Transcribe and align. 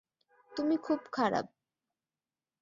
তুমি 0.51 0.75
খুব 0.77 0.99
খারাপ। 1.11 1.45